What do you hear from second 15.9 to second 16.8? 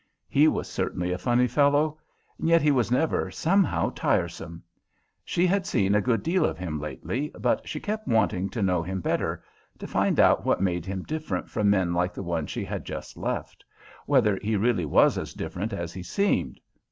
he seemed.